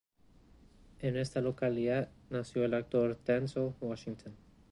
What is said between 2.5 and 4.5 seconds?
el actor Denzel Washington.